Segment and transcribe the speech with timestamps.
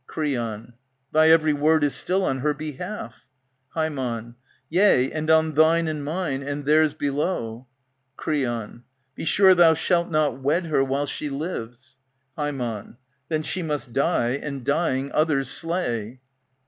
[0.07, 0.73] Creon,
[1.11, 3.27] Thy every word is still on her behalf
[3.75, 4.35] Ham,
[4.67, 7.67] Yea, and on thine and mine, and Theirs below.
[8.17, 8.83] Creon,
[9.13, 11.97] Be sure thou shalt not wed her while she lives.
[12.37, 12.97] ^^ Ham,
[13.29, 16.19] Then she must die, and, dying, others slay.